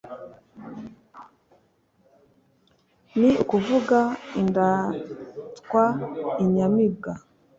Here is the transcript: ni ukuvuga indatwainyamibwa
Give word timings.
ni 3.17 3.29
ukuvuga 3.43 3.99
indatwainyamibwa 4.41 7.11